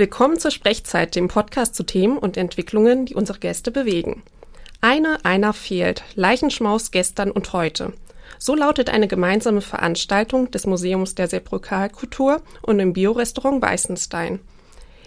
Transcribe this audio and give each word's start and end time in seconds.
Willkommen 0.00 0.38
zur 0.38 0.52
Sprechzeit, 0.52 1.16
dem 1.16 1.26
Podcast 1.26 1.74
zu 1.74 1.82
Themen 1.82 2.18
und 2.18 2.36
Entwicklungen, 2.36 3.04
die 3.04 3.16
unsere 3.16 3.40
Gäste 3.40 3.72
bewegen. 3.72 4.22
Eine, 4.80 5.24
einer 5.24 5.52
fehlt. 5.52 6.04
Leichenschmaus 6.14 6.92
gestern 6.92 7.32
und 7.32 7.52
heute. 7.52 7.92
So 8.38 8.54
lautet 8.54 8.90
eine 8.90 9.08
gemeinsame 9.08 9.60
Veranstaltung 9.60 10.52
des 10.52 10.66
Museums 10.66 11.16
der 11.16 11.26
Sepulkralkultur 11.26 12.42
und 12.62 12.78
im 12.78 12.92
Biorestaurant 12.92 13.60
Weißenstein. 13.60 14.38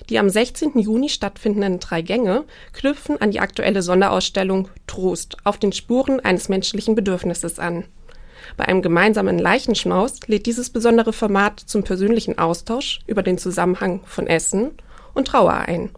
Die 0.10 0.20
am 0.20 0.30
16. 0.30 0.78
Juni 0.78 1.08
stattfindenden 1.08 1.80
drei 1.80 2.02
Gänge 2.02 2.44
knüpfen 2.74 3.16
an 3.22 3.32
die 3.32 3.40
aktuelle 3.40 3.84
Sonderausstellung 3.84 4.68
Trost 4.88 5.38
auf 5.46 5.58
den 5.58 5.72
Spuren 5.72 6.20
eines 6.20 6.50
menschlichen 6.50 6.96
Bedürfnisses 6.96 7.60
an. 7.60 7.86
Bei 8.58 8.66
einem 8.66 8.82
gemeinsamen 8.82 9.40
Leichenschmaus 9.40 10.20
lädt 10.28 10.46
dieses 10.46 10.70
besondere 10.70 11.14
Format 11.14 11.60
zum 11.60 11.84
persönlichen 11.84 12.38
Austausch 12.38 13.00
über 13.08 13.24
den 13.24 13.38
Zusammenhang 13.38 14.02
von 14.06 14.28
Essen 14.28 14.72
und 15.14 15.28
Trauer 15.28 15.54
ein. 15.54 15.90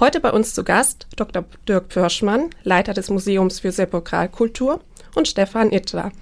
Heute 0.00 0.20
bei 0.20 0.30
uns 0.30 0.54
zu 0.54 0.64
Gast 0.64 1.06
Dr. 1.16 1.44
Dirk 1.68 1.88
Pörschmann, 1.88 2.50
Leiter 2.62 2.94
des 2.94 3.10
Museums 3.10 3.60
für 3.60 3.72
Sepulkralkultur 3.72 4.80
und 5.14 5.28
Stefan 5.28 5.70
Ittler, 5.70 6.12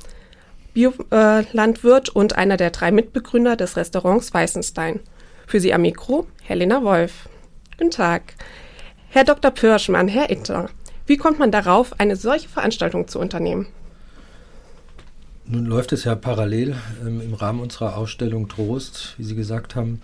Biolandwirt 0.75 2.11
und 2.11 2.37
einer 2.37 2.57
der 2.57 2.71
drei 2.71 2.93
Mitbegründer 2.93 3.57
des 3.57 3.77
Restaurants 3.77 4.33
Weißenstein. 4.33 5.01
Für 5.47 5.61
Sie 5.61 5.73
am 5.73 5.83
Mikro 5.83 6.27
Helena 6.43 6.83
Wolf. 6.85 7.29
Guten 7.77 7.91
Tag. 7.91 8.35
Herr 9.09 9.25
Dr. 9.25 9.51
Pörschmann, 9.51 10.07
Herr 10.07 10.31
Ittler, 10.31 10.69
wie 11.07 11.17
kommt 11.17 11.39
man 11.41 11.51
darauf, 11.51 11.99
eine 11.99 12.15
solche 12.15 12.49
Veranstaltung 12.49 13.09
zu 13.09 13.19
unternehmen? 13.19 13.67
Nun 15.53 15.67
läuft 15.67 15.93
es 15.93 16.05
ja 16.05 16.15
parallel 16.15 16.77
ähm, 17.05 17.21
im 17.21 17.35
Rahmen 17.35 17.59
unserer 17.59 17.97
Ausstellung 17.97 18.49
Trost, 18.49 19.15
wie 19.19 19.25
Sie 19.25 19.35
gesagt 19.35 19.75
haben. 19.75 20.01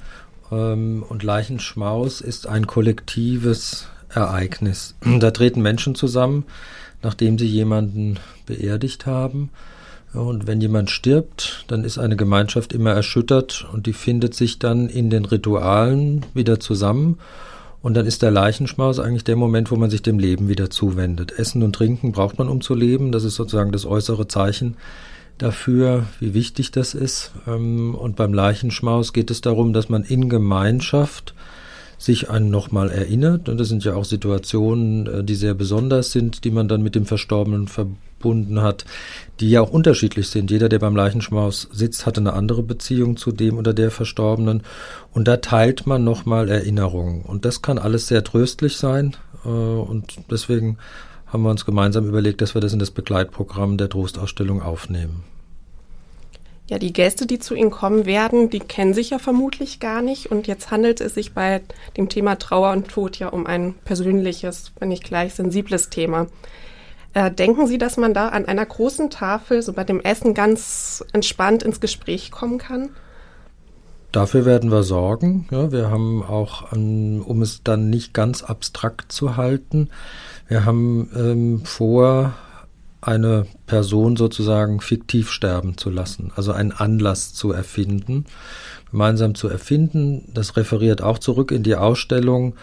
Ähm, 0.51 1.05
und 1.09 1.23
Leichenschmaus 1.23 2.21
ist 2.21 2.49
ein 2.49 2.67
kollektives 2.67 3.87
Ereignis. 4.09 4.97
Da 5.21 5.31
treten 5.31 5.63
Menschen 5.63 5.95
zusammen, 5.95 6.45
nachdem 7.01 7.39
sie 7.39 7.47
jemanden 7.47 8.19
beerdigt 8.47 9.07
haben. 9.07 9.51
Und 10.13 10.49
wenn 10.49 10.61
jemand 10.61 10.91
stirbt, 10.91 11.65
dann 11.69 11.85
ist 11.85 11.99
eine 11.99 12.17
Gemeinschaft 12.17 12.73
immer 12.73 12.91
erschüttert 12.93 13.69
und 13.73 13.87
die 13.87 13.93
findet 13.93 14.35
sich 14.35 14.59
dann 14.59 14.89
in 14.89 15.11
den 15.11 15.27
Ritualen 15.27 16.27
wieder 16.35 16.59
zusammen. 16.59 17.19
Und 17.83 17.95
dann 17.95 18.07
ist 18.07 18.23
der 18.23 18.33
Leichenschmaus 18.33 18.99
eigentlich 18.99 19.23
der 19.23 19.37
Moment, 19.37 19.71
wo 19.71 19.77
man 19.77 19.91
sich 19.91 20.03
dem 20.03 20.19
Leben 20.19 20.49
wieder 20.49 20.71
zuwendet. 20.71 21.39
Essen 21.39 21.63
und 21.63 21.75
Trinken 21.75 22.11
braucht 22.11 22.37
man, 22.37 22.49
um 22.49 22.61
zu 22.61 22.75
leben. 22.75 23.13
Das 23.13 23.23
ist 23.23 23.37
sozusagen 23.37 23.71
das 23.71 23.87
äußere 23.87 24.27
Zeichen 24.27 24.77
dafür, 25.39 26.07
wie 26.21 26.35
wichtig 26.35 26.71
das 26.71 26.95
ist. 26.95 27.33
Ähm, 27.47 27.95
und 27.95 28.17
beim 28.17 28.33
Leichenschmaus 28.33 29.13
geht 29.13 29.31
es 29.31 29.41
darum, 29.41 29.73
dass 29.73 29.89
man 29.89 30.03
in 30.03 30.29
Gemeinschaft 30.29 31.35
sich 31.99 32.29
an 32.29 32.51
nochmal 32.51 32.91
erinnert. 32.91 33.49
Und 33.49 33.59
das 33.59 33.69
sind 33.69 33.85
ja 33.85 33.95
auch 33.95 34.05
Situationen, 34.05 35.07
äh, 35.07 35.25
die 35.25 35.35
sehr 35.35 35.55
besonders 35.55 36.13
sind, 36.13 36.45
die 36.45 36.51
man 36.51 36.69
dann 36.69 36.83
mit 36.83 36.95
dem 36.95 37.07
Verstorbenen 37.07 37.69
verbunden 37.69 38.61
hat, 38.61 38.85
die 39.41 39.51
ja 39.51 39.61
auch 39.61 39.71
unterschiedlich 39.71 40.29
sind. 40.29 40.51
Jeder, 40.51 40.69
der 40.69 40.79
beim 40.79 40.97
Leichenschmaus 40.97 41.69
sitzt, 41.73 42.07
hatte 42.07 42.21
eine 42.21 42.35
andere 42.35 42.63
Beziehung 42.63 43.17
zu 43.17 43.33
dem 43.33 43.59
oder 43.59 43.73
der 43.73 43.91
Verstorbenen. 43.91 44.63
Und 45.13 45.29
da 45.29 45.39
teilt 45.39 45.87
man 45.87 46.05
nochmal 46.05 46.49
Erinnerungen. 46.49 47.23
Und 47.23 47.45
das 47.45 47.63
kann 47.63 47.79
alles 47.79 48.09
sehr 48.09 48.25
tröstlich 48.25 48.77
sein. 48.77 49.17
Äh, 49.45 49.49
und 49.49 50.17
deswegen 50.31 50.79
haben 51.27 51.43
wir 51.43 51.51
uns 51.51 51.65
gemeinsam 51.65 52.07
überlegt, 52.07 52.41
dass 52.41 52.55
wir 52.55 52.61
das 52.61 52.73
in 52.73 52.79
das 52.79 52.91
Begleitprogramm 52.91 53.77
der 53.77 53.89
Trostausstellung 53.89 54.63
aufnehmen. 54.63 55.25
Ja, 56.69 56.81
die 56.81 56.93
Gäste, 56.93 57.27
die 57.27 57.39
zu 57.39 57.55
Ihnen 57.55 57.71
kommen 57.71 58.07
werden, 58.07 58.51
die 58.51 58.59
kennen 58.59 58.93
sich 58.93 59.11
ja 59.11 59.21
vermutlich 59.21 59.79
gar 59.79 60.03
nicht. 60.03 60.33
Und 60.33 60.49
jetzt 60.49 60.73
handelt 60.73 61.01
es 61.01 61.15
sich 61.15 61.33
bei 61.33 61.63
dem 61.97 62.09
Thema 62.09 62.37
Trauer 62.37 62.73
und 62.73 62.89
Tod 62.89 63.17
ja 63.19 63.29
um 63.29 63.47
ein 63.47 63.75
persönliches, 63.85 64.73
wenn 64.81 64.89
nicht 64.89 65.05
gleich 65.05 65.35
sensibles 65.35 65.91
Thema. 65.91 66.27
Äh, 67.15 67.31
denken 67.31 67.69
Sie, 67.69 67.79
dass 67.79 67.97
man 67.97 68.15
da 68.15 68.29
an 68.29 68.47
einer 68.47 68.67
großen 68.67 69.11
Tafel, 69.11 69.63
so 69.63 69.73
bei 69.73 69.85
dem 69.85 70.01
Essen, 70.01 70.35
ganz 70.35 71.05
entspannt 71.13 71.63
ins 71.63 71.81
Gespräch 71.81 72.33
kommen 72.33 72.59
kann? 72.59 72.91
Dafür 74.11 74.45
werden 74.45 74.71
wir 74.73 74.83
sorgen. 74.83 75.47
Ja, 75.53 75.71
wir 75.71 75.91
haben 75.91 76.23
auch, 76.23 76.73
um 76.73 77.43
es 77.43 77.63
dann 77.63 77.91
nicht 77.91 78.13
ganz 78.13 78.43
abstrakt 78.43 79.13
zu 79.13 79.37
halten, 79.37 79.91
wir 80.49 80.65
haben 80.65 81.11
ähm, 81.17 81.65
vor, 81.65 82.35
eine 83.07 83.47
Person 83.67 84.17
sozusagen 84.17 84.81
fiktiv 84.81 85.31
sterben 85.31 85.79
zu 85.79 85.91
lassen, 85.91 86.33
also 86.35 86.53
einen 86.53 86.73
Anlass 86.73 87.33
zu 87.35 87.53
erfinden, 87.53 88.25
gemeinsam 88.91 89.37
zu 89.37 89.49
erfinden. 89.49 90.25
Das 90.35 90.57
referiert 90.57 91.03
auch 91.03 91.19
zurück 91.19 91.53
in 91.53 91.63
die 91.63 91.77
Ausstellung 91.77 92.57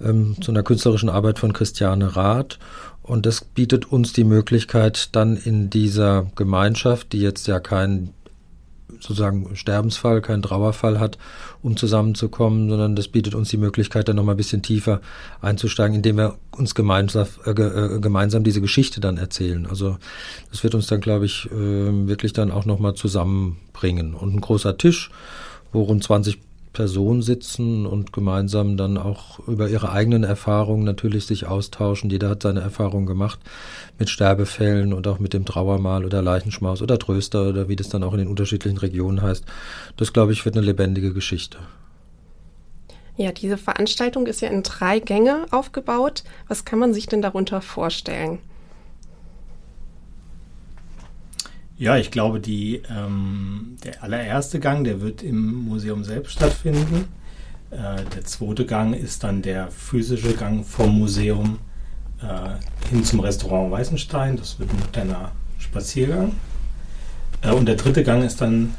ähm, 0.00 0.36
zu 0.40 0.52
einer 0.52 0.62
künstlerischen 0.62 1.10
Arbeit 1.10 1.38
von 1.38 1.52
Christiane 1.52 2.16
Rath. 2.16 2.58
Und 3.02 3.26
das 3.26 3.44
bietet 3.44 3.92
uns 3.92 4.12
die 4.12 4.24
Möglichkeit, 4.24 5.10
dann 5.12 5.36
in 5.36 5.68
dieser 5.68 6.30
Gemeinschaft, 6.34 7.12
die 7.12 7.20
jetzt 7.20 7.46
ja 7.46 7.60
kein 7.60 8.10
sozusagen 9.00 9.56
Sterbensfall, 9.56 10.20
keinen 10.20 10.42
Trauerfall 10.42 11.00
hat, 11.00 11.18
um 11.62 11.76
zusammenzukommen, 11.76 12.68
sondern 12.68 12.96
das 12.96 13.08
bietet 13.08 13.34
uns 13.34 13.48
die 13.48 13.56
Möglichkeit, 13.56 14.08
dann 14.08 14.16
nochmal 14.16 14.34
ein 14.34 14.38
bisschen 14.38 14.62
tiefer 14.62 15.00
einzusteigen, 15.40 15.96
indem 15.96 16.16
wir 16.16 16.36
uns 16.52 16.74
gemeinsam, 16.74 17.26
äh, 17.46 17.50
äh, 17.50 18.00
gemeinsam 18.00 18.44
diese 18.44 18.60
Geschichte 18.60 19.00
dann 19.00 19.16
erzählen. 19.16 19.66
Also 19.66 19.98
das 20.50 20.62
wird 20.62 20.74
uns 20.74 20.86
dann, 20.86 21.00
glaube 21.00 21.26
ich, 21.26 21.46
äh, 21.50 22.08
wirklich 22.08 22.32
dann 22.32 22.50
auch 22.50 22.64
nochmal 22.64 22.94
zusammenbringen. 22.94 24.14
Und 24.14 24.34
ein 24.34 24.40
großer 24.40 24.76
Tisch, 24.78 25.10
wo 25.72 25.82
rund 25.82 26.02
20 26.04 26.38
Personen 26.72 27.22
sitzen 27.22 27.84
und 27.84 28.12
gemeinsam 28.12 28.76
dann 28.76 28.96
auch 28.96 29.40
über 29.48 29.68
ihre 29.68 29.90
eigenen 29.90 30.22
Erfahrungen 30.22 30.84
natürlich 30.84 31.26
sich 31.26 31.46
austauschen. 31.46 32.10
Jeder 32.10 32.28
hat 32.28 32.42
seine 32.42 32.60
Erfahrungen 32.60 33.06
gemacht 33.06 33.40
mit 33.98 34.08
Sterbefällen 34.08 34.92
und 34.92 35.08
auch 35.08 35.18
mit 35.18 35.32
dem 35.32 35.44
Trauermal 35.44 36.04
oder 36.04 36.22
Leichenschmaus 36.22 36.80
oder 36.80 36.98
Tröster 36.98 37.48
oder 37.48 37.68
wie 37.68 37.76
das 37.76 37.88
dann 37.88 38.04
auch 38.04 38.12
in 38.12 38.20
den 38.20 38.28
unterschiedlichen 38.28 38.78
Regionen 38.78 39.20
heißt. 39.20 39.44
Das, 39.96 40.12
glaube 40.12 40.32
ich, 40.32 40.44
wird 40.44 40.56
eine 40.56 40.64
lebendige 40.64 41.12
Geschichte. 41.12 41.58
Ja, 43.16 43.32
diese 43.32 43.58
Veranstaltung 43.58 44.26
ist 44.26 44.40
ja 44.40 44.48
in 44.48 44.62
drei 44.62 44.98
Gänge 44.98 45.46
aufgebaut. 45.50 46.24
Was 46.48 46.64
kann 46.64 46.78
man 46.78 46.94
sich 46.94 47.06
denn 47.06 47.20
darunter 47.20 47.60
vorstellen? 47.60 48.38
Ja, 51.80 51.96
ich 51.96 52.10
glaube, 52.10 52.40
die, 52.40 52.82
ähm, 52.94 53.78
der 53.82 54.02
allererste 54.04 54.60
Gang, 54.60 54.84
der 54.84 55.00
wird 55.00 55.22
im 55.22 55.64
Museum 55.64 56.04
selbst 56.04 56.32
stattfinden. 56.32 57.06
Äh, 57.70 58.04
der 58.14 58.22
zweite 58.26 58.66
Gang 58.66 58.94
ist 58.94 59.24
dann 59.24 59.40
der 59.40 59.70
physische 59.70 60.34
Gang 60.34 60.62
vom 60.62 60.98
Museum 60.98 61.58
äh, 62.20 62.90
hin 62.90 63.02
zum 63.02 63.20
Restaurant 63.20 63.70
Weißenstein. 63.70 64.36
Das 64.36 64.58
wird 64.58 64.68
ein 64.68 64.78
moderner 64.78 65.32
Spaziergang. 65.58 66.32
Äh, 67.40 67.52
und 67.52 67.64
der 67.64 67.76
dritte 67.76 68.04
Gang 68.04 68.24
ist 68.24 68.42
dann 68.42 68.74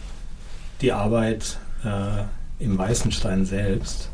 die 0.82 0.92
Arbeit 0.92 1.58
äh, 1.84 2.64
im 2.64 2.78
Weißenstein 2.78 3.48
selbst. 3.48 4.12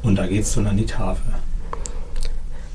Und 0.00 0.16
da 0.16 0.26
geht 0.26 0.44
es 0.44 0.54
dann 0.54 0.66
an 0.68 0.78
die 0.78 0.86
Tafel. 0.86 1.34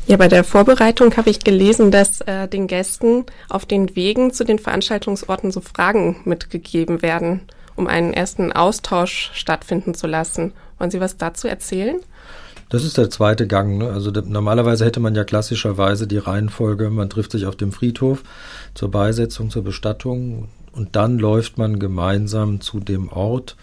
Ja, 0.07 0.15
bei 0.15 0.29
der 0.29 0.45
Vorbereitung 0.45 1.17
habe 1.17 1.29
ich 1.29 1.41
gelesen, 1.41 1.91
dass 1.91 2.21
äh, 2.21 2.47
den 2.47 2.67
Gästen 2.67 3.25
auf 3.49 3.65
den 3.65 3.93
Wegen 3.97 4.31
zu 4.31 4.45
den 4.45 4.57
Veranstaltungsorten 4.57 5.51
so 5.51 5.59
Fragen 5.59 6.21
mitgegeben 6.23 7.01
werden, 7.01 7.41
um 7.75 7.87
einen 7.87 8.13
ersten 8.13 8.53
Austausch 8.53 9.31
stattfinden 9.33 9.95
zu 9.95 10.07
lassen. 10.07 10.53
Wollen 10.79 10.91
Sie 10.91 11.01
was 11.01 11.17
dazu 11.17 11.49
erzählen? 11.49 11.97
Das 12.69 12.85
ist 12.85 12.97
der 12.97 13.09
zweite 13.09 13.47
Gang. 13.47 13.79
Ne? 13.79 13.89
Also 13.89 14.11
normalerweise 14.11 14.85
hätte 14.85 15.01
man 15.01 15.13
ja 15.13 15.25
klassischerweise 15.25 16.07
die 16.07 16.19
Reihenfolge, 16.19 16.89
man 16.89 17.09
trifft 17.09 17.33
sich 17.33 17.45
auf 17.45 17.57
dem 17.57 17.73
Friedhof 17.73 18.23
zur 18.75 18.89
Beisetzung, 18.89 19.49
zur 19.49 19.65
Bestattung 19.65 20.47
und 20.71 20.95
dann 20.95 21.19
läuft 21.19 21.57
man 21.57 21.79
gemeinsam 21.79 22.61
zu 22.61 22.79
dem 22.79 23.09
Ort, 23.09 23.57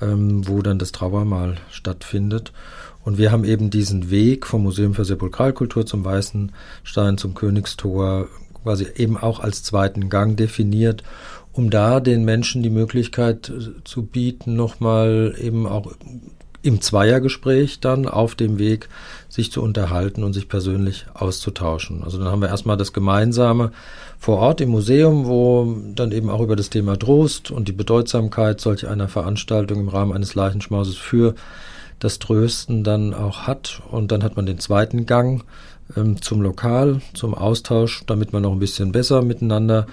ähm, 0.00 0.46
wo 0.46 0.62
dann 0.62 0.78
das 0.78 0.92
Trauermal 0.92 1.56
stattfindet. 1.72 2.52
Und 3.02 3.18
wir 3.18 3.32
haben 3.32 3.44
eben 3.44 3.70
diesen 3.70 4.10
Weg 4.10 4.46
vom 4.46 4.62
Museum 4.62 4.94
für 4.94 5.04
Sepulkralkultur 5.04 5.86
zum 5.86 6.04
Weißen 6.04 6.52
Stein 6.82 7.18
zum 7.18 7.34
Königstor 7.34 8.28
quasi 8.62 8.86
eben 8.96 9.16
auch 9.16 9.40
als 9.40 9.62
zweiten 9.62 10.10
Gang 10.10 10.36
definiert, 10.36 11.02
um 11.52 11.70
da 11.70 12.00
den 12.00 12.24
Menschen 12.24 12.62
die 12.62 12.70
Möglichkeit 12.70 13.48
äh, 13.48 13.82
zu 13.84 14.04
bieten, 14.04 14.54
nochmal 14.54 15.34
eben 15.38 15.66
auch 15.66 15.92
im 16.62 16.82
Zweiergespräch 16.82 17.80
dann 17.80 18.06
auf 18.06 18.34
dem 18.34 18.58
Weg 18.58 18.90
sich 19.30 19.50
zu 19.50 19.62
unterhalten 19.62 20.22
und 20.22 20.34
sich 20.34 20.48
persönlich 20.48 21.06
auszutauschen. 21.14 22.04
Also 22.04 22.18
dann 22.18 22.28
haben 22.28 22.42
wir 22.42 22.48
erstmal 22.48 22.76
das 22.76 22.92
Gemeinsame 22.92 23.72
vor 24.18 24.38
Ort 24.38 24.60
im 24.60 24.68
Museum, 24.68 25.26
wo 25.26 25.76
dann 25.94 26.12
eben 26.12 26.28
auch 26.28 26.42
über 26.42 26.56
das 26.56 26.68
Thema 26.68 26.98
Trost 26.98 27.50
und 27.50 27.66
die 27.68 27.72
Bedeutsamkeit 27.72 28.60
solch 28.60 28.86
einer 28.86 29.08
Veranstaltung 29.08 29.80
im 29.80 29.88
Rahmen 29.88 30.12
eines 30.12 30.34
Leichenschmauses 30.34 30.98
für 30.98 31.34
das 32.00 32.18
Trösten 32.18 32.82
dann 32.82 33.14
auch 33.14 33.46
hat. 33.46 33.80
Und 33.90 34.10
dann 34.10 34.24
hat 34.24 34.36
man 34.36 34.46
den 34.46 34.58
zweiten 34.58 35.06
Gang 35.06 35.44
ähm, 35.96 36.20
zum 36.20 36.42
Lokal, 36.42 37.00
zum 37.14 37.34
Austausch, 37.34 38.02
damit 38.06 38.32
man 38.32 38.42
noch 38.42 38.52
ein 38.52 38.58
bisschen 38.58 38.92
besser 38.92 39.22
miteinander 39.22 39.86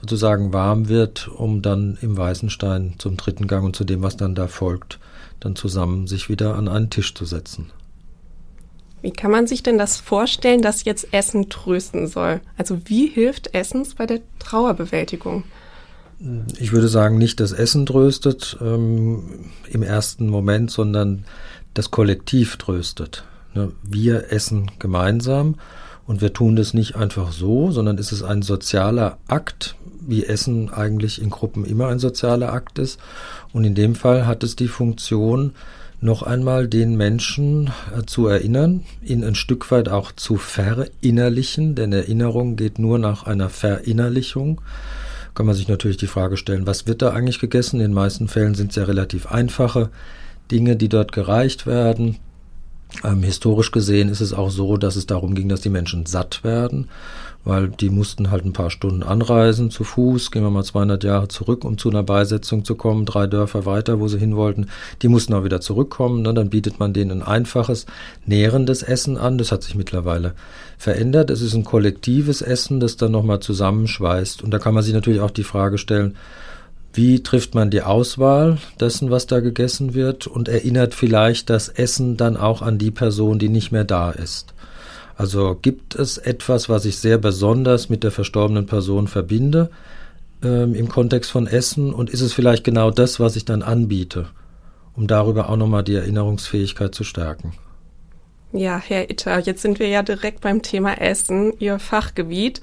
sozusagen 0.00 0.52
warm 0.52 0.88
wird, 0.88 1.28
um 1.28 1.62
dann 1.62 1.98
im 2.00 2.16
Weißenstein 2.16 2.94
zum 2.98 3.16
dritten 3.16 3.46
Gang 3.46 3.64
und 3.64 3.76
zu 3.76 3.84
dem, 3.84 4.02
was 4.02 4.16
dann 4.16 4.34
da 4.34 4.48
folgt, 4.48 4.98
dann 5.40 5.56
zusammen 5.56 6.06
sich 6.06 6.28
wieder 6.28 6.56
an 6.56 6.68
einen 6.68 6.90
Tisch 6.90 7.14
zu 7.14 7.24
setzen. 7.24 7.70
Wie 9.02 9.12
kann 9.12 9.30
man 9.30 9.46
sich 9.46 9.62
denn 9.62 9.78
das 9.78 9.96
vorstellen, 9.96 10.60
dass 10.60 10.84
jetzt 10.84 11.12
Essen 11.12 11.48
trösten 11.48 12.06
soll? 12.06 12.40
Also 12.58 12.78
wie 12.84 13.06
hilft 13.06 13.54
Essens 13.54 13.94
bei 13.94 14.06
der 14.06 14.20
Trauerbewältigung? 14.38 15.44
Ich 16.58 16.72
würde 16.72 16.88
sagen, 16.88 17.16
nicht 17.16 17.40
das 17.40 17.52
Essen 17.52 17.86
tröstet 17.86 18.58
ähm, 18.60 19.22
im 19.70 19.82
ersten 19.82 20.28
Moment, 20.28 20.70
sondern 20.70 21.24
das 21.72 21.90
Kollektiv 21.90 22.56
tröstet. 22.56 23.24
Ne? 23.54 23.72
Wir 23.82 24.30
essen 24.30 24.70
gemeinsam 24.78 25.54
und 26.06 26.20
wir 26.20 26.32
tun 26.32 26.56
das 26.56 26.74
nicht 26.74 26.94
einfach 26.96 27.32
so, 27.32 27.70
sondern 27.70 27.96
es 27.96 28.12
ist 28.12 28.22
ein 28.22 28.42
sozialer 28.42 29.18
Akt, 29.28 29.76
wie 30.06 30.26
Essen 30.26 30.70
eigentlich 30.70 31.22
in 31.22 31.30
Gruppen 31.30 31.64
immer 31.64 31.88
ein 31.88 31.98
sozialer 31.98 32.52
Akt 32.52 32.78
ist. 32.78 32.98
Und 33.52 33.64
in 33.64 33.74
dem 33.74 33.94
Fall 33.94 34.26
hat 34.26 34.42
es 34.42 34.56
die 34.56 34.68
Funktion, 34.68 35.52
noch 36.02 36.22
einmal 36.22 36.66
den 36.66 36.96
Menschen 36.96 37.70
äh, 37.96 38.04
zu 38.06 38.26
erinnern, 38.26 38.84
ihn 39.02 39.22
ein 39.22 39.34
Stück 39.34 39.70
weit 39.70 39.88
auch 39.88 40.12
zu 40.12 40.36
verinnerlichen, 40.36 41.74
denn 41.74 41.92
Erinnerung 41.92 42.56
geht 42.56 42.78
nur 42.78 42.98
nach 42.98 43.24
einer 43.24 43.50
Verinnerlichung. 43.50 44.62
Kann 45.34 45.46
man 45.46 45.54
sich 45.54 45.68
natürlich 45.68 45.96
die 45.96 46.06
Frage 46.06 46.36
stellen, 46.36 46.66
was 46.66 46.86
wird 46.86 47.02
da 47.02 47.10
eigentlich 47.10 47.38
gegessen? 47.38 47.76
In 47.76 47.86
den 47.86 47.94
meisten 47.94 48.28
Fällen 48.28 48.54
sind 48.54 48.70
es 48.70 48.76
ja 48.76 48.84
relativ 48.84 49.26
einfache 49.26 49.90
Dinge, 50.50 50.76
die 50.76 50.88
dort 50.88 51.12
gereicht 51.12 51.66
werden. 51.66 52.16
Ähm, 53.04 53.22
historisch 53.22 53.70
gesehen 53.70 54.08
ist 54.08 54.20
es 54.20 54.32
auch 54.32 54.50
so, 54.50 54.76
dass 54.76 54.96
es 54.96 55.06
darum 55.06 55.34
ging, 55.34 55.48
dass 55.48 55.60
die 55.60 55.70
Menschen 55.70 56.06
satt 56.06 56.44
werden 56.44 56.88
weil 57.44 57.68
die 57.68 57.88
mussten 57.88 58.30
halt 58.30 58.44
ein 58.44 58.52
paar 58.52 58.70
Stunden 58.70 59.02
anreisen 59.02 59.70
zu 59.70 59.82
Fuß, 59.82 60.30
gehen 60.30 60.42
wir 60.42 60.50
mal 60.50 60.64
200 60.64 61.02
Jahre 61.04 61.28
zurück, 61.28 61.64
um 61.64 61.78
zu 61.78 61.88
einer 61.88 62.02
Beisetzung 62.02 62.64
zu 62.64 62.74
kommen, 62.74 63.06
drei 63.06 63.26
Dörfer 63.26 63.64
weiter, 63.64 63.98
wo 63.98 64.08
sie 64.08 64.18
hin 64.18 64.36
wollten. 64.36 64.66
Die 65.00 65.08
mussten 65.08 65.32
auch 65.32 65.44
wieder 65.44 65.60
zurückkommen, 65.60 66.22
ne? 66.22 66.34
dann 66.34 66.50
bietet 66.50 66.78
man 66.78 66.92
denen 66.92 67.22
ein 67.22 67.22
einfaches, 67.22 67.86
nährendes 68.26 68.82
Essen 68.82 69.16
an. 69.16 69.38
Das 69.38 69.52
hat 69.52 69.62
sich 69.62 69.74
mittlerweile 69.74 70.34
verändert. 70.76 71.30
Es 71.30 71.40
ist 71.40 71.54
ein 71.54 71.64
kollektives 71.64 72.42
Essen, 72.42 72.78
das 72.78 72.98
dann 72.98 73.12
nochmal 73.12 73.40
zusammenschweißt. 73.40 74.42
Und 74.42 74.50
da 74.50 74.58
kann 74.58 74.74
man 74.74 74.82
sich 74.82 74.92
natürlich 74.92 75.20
auch 75.20 75.30
die 75.30 75.44
Frage 75.44 75.78
stellen, 75.78 76.16
wie 76.92 77.22
trifft 77.22 77.54
man 77.54 77.70
die 77.70 77.82
Auswahl 77.82 78.58
dessen, 78.80 79.10
was 79.10 79.26
da 79.26 79.40
gegessen 79.40 79.94
wird 79.94 80.26
und 80.26 80.48
erinnert 80.48 80.94
vielleicht 80.94 81.48
das 81.48 81.68
Essen 81.68 82.16
dann 82.16 82.36
auch 82.36 82.62
an 82.62 82.78
die 82.78 82.90
Person, 82.90 83.38
die 83.38 83.48
nicht 83.48 83.70
mehr 83.70 83.84
da 83.84 84.10
ist? 84.10 84.54
Also 85.16 85.56
gibt 85.60 85.94
es 85.94 86.18
etwas, 86.18 86.68
was 86.68 86.84
ich 86.86 86.96
sehr 86.96 87.18
besonders 87.18 87.90
mit 87.90 88.02
der 88.02 88.10
verstorbenen 88.10 88.66
Person 88.66 89.06
verbinde 89.06 89.70
ähm, 90.42 90.74
im 90.74 90.88
Kontext 90.88 91.30
von 91.30 91.46
Essen 91.46 91.92
und 91.92 92.10
ist 92.10 92.22
es 92.22 92.32
vielleicht 92.32 92.64
genau 92.64 92.90
das, 92.90 93.20
was 93.20 93.36
ich 93.36 93.44
dann 93.44 93.62
anbiete, 93.62 94.28
um 94.96 95.06
darüber 95.06 95.50
auch 95.50 95.56
nochmal 95.56 95.84
die 95.84 95.94
Erinnerungsfähigkeit 95.94 96.94
zu 96.94 97.04
stärken? 97.04 97.52
Ja, 98.52 98.80
Herr 98.84 99.10
Itter, 99.10 99.38
jetzt 99.38 99.62
sind 99.62 99.78
wir 99.78 99.88
ja 99.88 100.02
direkt 100.02 100.40
beim 100.40 100.62
Thema 100.62 101.00
Essen, 101.00 101.52
Ihr 101.60 101.78
Fachgebiet. 101.78 102.60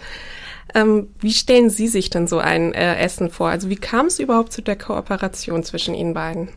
Ähm, 0.75 1.07
wie 1.19 1.33
stellen 1.33 1.69
Sie 1.69 1.87
sich 1.87 2.09
denn 2.09 2.27
so 2.27 2.39
ein 2.39 2.73
äh, 2.73 2.97
Essen 2.97 3.29
vor? 3.29 3.49
Also 3.49 3.69
wie 3.69 3.75
kam 3.75 4.07
es 4.07 4.19
überhaupt 4.19 4.51
zu 4.51 4.61
der 4.61 4.77
Kooperation 4.77 5.63
zwischen 5.63 5.95
Ihnen 5.95 6.13
beiden? 6.13 6.49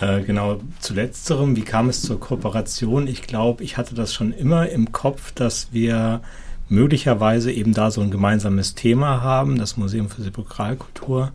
Äh, 0.00 0.22
genau, 0.22 0.60
zu 0.80 0.94
letzterem, 0.94 1.56
wie 1.56 1.62
kam 1.62 1.88
es 1.88 2.02
zur 2.02 2.20
Kooperation? 2.20 3.06
Ich 3.06 3.22
glaube, 3.22 3.64
ich 3.64 3.76
hatte 3.76 3.94
das 3.94 4.12
schon 4.12 4.32
immer 4.32 4.68
im 4.68 4.92
Kopf, 4.92 5.32
dass 5.32 5.68
wir 5.72 6.20
möglicherweise 6.68 7.50
eben 7.50 7.72
da 7.72 7.90
so 7.90 8.02
ein 8.02 8.10
gemeinsames 8.10 8.74
Thema 8.74 9.22
haben, 9.22 9.58
das 9.58 9.76
Museum 9.76 10.10
für 10.10 10.22
Sepulkralkultur, 10.22 11.32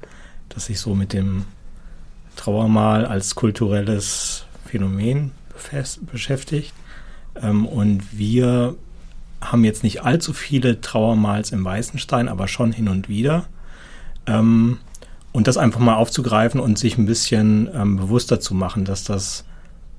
das 0.50 0.66
sich 0.66 0.80
so 0.80 0.94
mit 0.94 1.14
dem 1.14 1.46
Trauermal 2.36 3.06
als 3.06 3.36
kulturelles 3.36 4.46
Phänomen 4.66 5.32
beschäftigt. 6.12 6.74
Ähm, 7.42 7.66
und 7.66 8.18
wir 8.18 8.76
haben 9.52 9.64
jetzt 9.64 9.84
nicht 9.84 10.04
allzu 10.04 10.34
viele 10.34 10.82
Trauermals 10.82 11.52
im 11.52 11.64
Weißenstein, 11.64 12.28
aber 12.28 12.48
schon 12.48 12.72
hin 12.72 12.88
und 12.88 13.10
wieder. 13.10 13.46
Ähm, 14.26 14.78
und 15.32 15.48
das 15.48 15.58
einfach 15.58 15.80
mal 15.80 15.96
aufzugreifen 15.96 16.60
und 16.60 16.78
sich 16.78 16.98
ein 16.98 17.06
bisschen 17.06 17.70
ähm, 17.74 17.98
bewusster 17.98 18.40
zu 18.40 18.54
machen, 18.54 18.86
dass 18.86 19.04
das 19.04 19.46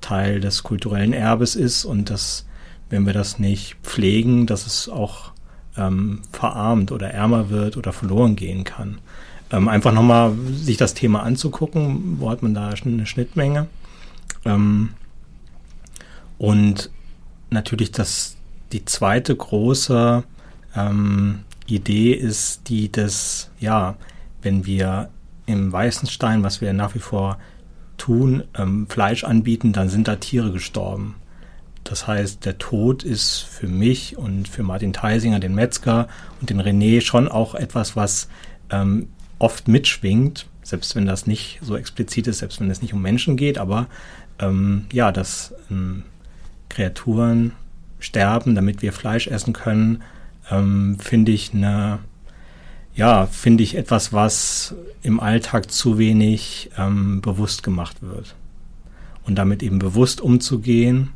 Teil 0.01 0.39
des 0.39 0.63
kulturellen 0.63 1.13
Erbes 1.13 1.55
ist 1.55 1.83
und 1.83 2.09
dass, 2.09 2.45
wenn 2.89 3.05
wir 3.05 3.13
das 3.13 3.39
nicht 3.39 3.75
pflegen, 3.83 4.45
dass 4.45 4.65
es 4.65 4.87
auch 4.87 5.31
ähm, 5.77 6.21
verarmt 6.31 6.91
oder 6.91 7.09
ärmer 7.11 7.49
wird 7.49 7.75
oder 7.77 7.91
verloren 7.91 8.35
gehen 8.35 8.63
kann. 8.63 8.99
Ähm, 9.51 9.67
einfach 9.67 9.91
nochmal 9.91 10.33
sich 10.53 10.77
das 10.77 10.93
Thema 10.93 11.23
anzugucken, 11.23 12.19
wo 12.19 12.29
hat 12.29 12.41
man 12.41 12.53
da 12.53 12.69
eine 12.69 13.05
Schnittmenge. 13.05 13.67
Ähm, 14.45 14.91
und 16.37 16.89
natürlich 17.49 17.91
das, 17.91 18.34
die 18.75 18.83
zweite 18.83 19.33
große 19.33 20.25
ähm, 20.75 21.45
Idee 21.65 22.11
ist 22.11 22.67
die 22.67 22.91
des, 22.91 23.49
ja, 23.57 23.95
wenn 24.41 24.65
wir 24.65 25.07
im 25.45 25.71
Weißenstein, 25.71 26.43
was 26.43 26.59
wir 26.59 26.73
nach 26.73 26.93
wie 26.93 26.99
vor 26.99 27.37
tun, 27.95 28.43
ähm, 28.53 28.85
Fleisch 28.89 29.23
anbieten, 29.23 29.71
dann 29.71 29.87
sind 29.87 30.09
da 30.09 30.17
Tiere 30.17 30.51
gestorben. 30.51 31.15
Das 31.85 32.05
heißt, 32.05 32.43
der 32.43 32.57
Tod 32.57 33.03
ist 33.03 33.39
für 33.39 33.67
mich 33.67 34.17
und 34.17 34.49
für 34.49 34.63
Martin 34.63 34.91
Theisinger, 34.91 35.39
den 35.39 35.55
Metzger 35.55 36.09
und 36.41 36.49
den 36.49 36.61
René 36.61 36.99
schon 36.99 37.29
auch 37.29 37.55
etwas, 37.55 37.95
was 37.95 38.27
ähm, 38.71 39.07
oft 39.39 39.69
mitschwingt, 39.69 40.47
selbst 40.63 40.97
wenn 40.97 41.05
das 41.05 41.27
nicht 41.27 41.59
so 41.61 41.77
explizit 41.77 42.27
ist, 42.27 42.39
selbst 42.39 42.59
wenn 42.59 42.69
es 42.69 42.81
nicht 42.81 42.93
um 42.93 43.01
Menschen 43.01 43.37
geht, 43.37 43.57
aber 43.57 43.87
ähm, 44.39 44.87
ja, 44.91 45.13
dass 45.13 45.53
ähm, 45.71 46.03
Kreaturen 46.67 47.53
sterben, 48.05 48.55
damit 48.55 48.81
wir 48.81 48.93
Fleisch 48.93 49.27
essen 49.27 49.53
können, 49.53 50.03
ähm, 50.49 50.97
finde 50.99 51.31
ich 51.31 51.53
eine 51.53 51.99
ja, 52.95 53.25
finde 53.25 53.63
ich 53.63 53.75
etwas, 53.75 54.13
was 54.13 54.73
im 55.01 55.19
Alltag 55.19 55.69
zu 55.69 55.97
wenig 55.97 56.71
ähm, 56.77 57.19
bewusst 57.21 57.61
gemacht 57.61 57.97
wird. 58.01 58.35
Und 59.25 59.35
damit 59.35 59.63
eben 59.63 59.79
bewusst 59.79 60.21
umzugehen 60.21 61.09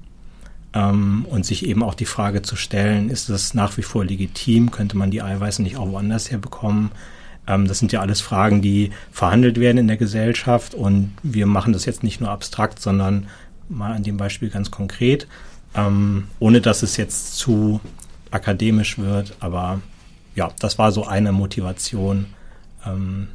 ähm, 0.74 1.26
und 1.30 1.46
sich 1.46 1.66
eben 1.66 1.82
auch 1.82 1.94
die 1.94 2.06
Frage 2.06 2.42
zu 2.42 2.58
stellen, 2.58 3.10
ist 3.10 3.30
das 3.30 3.54
nach 3.54 3.78
wie 3.78 3.82
vor 3.82 4.04
legitim? 4.04 4.72
Könnte 4.72 4.98
man 4.98 5.10
die 5.10 5.22
Eiweiße 5.22 5.62
nicht 5.62 5.78
auch 5.78 5.90
woanders 5.90 6.32
herbekommen? 6.32 6.92
Ähm, 7.48 7.66
das 7.66 7.80
sind 7.80 7.94
ja 7.94 8.02
alles 8.02 8.20
Fragen, 8.20 8.62
die 8.62 8.92
verhandelt 9.12 9.58
werden 9.60 9.78
in 9.78 9.88
der 9.88 9.98
Gesellschaft 9.98 10.74
und 10.74 11.14
wir 11.24 11.46
machen 11.46 11.72
das 11.72 11.86
jetzt 11.86 12.04
nicht 12.04 12.20
nur 12.20 12.30
abstrakt, 12.30 12.82
sondern 12.82 13.28
mal 13.70 13.94
an 13.94 14.04
dem 14.04 14.18
Beispiel 14.18 14.50
ganz 14.50 14.70
konkret, 14.70 15.28
ähm, 15.76 16.28
ohne 16.40 16.62
dass 16.62 16.84
es 16.84 16.98
jetzt 16.98 17.38
zu 17.38 17.80
akademisch 18.32 18.98
wird, 18.98 19.36
aber 19.40 19.82
ja, 20.36 20.52
das 20.60 20.78
war 20.78 20.92
so 20.92 21.06
eine 21.06 21.32
Motivation, 21.32 22.28
ähm, 22.86 23.30